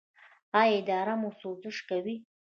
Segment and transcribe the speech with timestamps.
[0.59, 2.15] ایا ادرار مو سوزش کوي؟